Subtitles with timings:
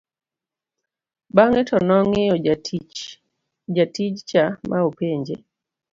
[1.35, 2.35] bang'e to nong'iyo
[3.73, 5.35] jatijcha ma openje